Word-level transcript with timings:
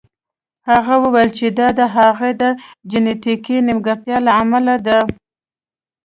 هغه 0.69 0.93
وویل 1.03 1.29
چې 1.37 1.47
دا 1.59 1.67
د 1.79 1.81
هغه 1.97 2.29
د 2.41 2.43
جینیتیکي 2.91 3.57
نیمګړتیا 3.67 4.17
له 4.25 4.31
امله 4.41 4.75
ده 4.87 4.97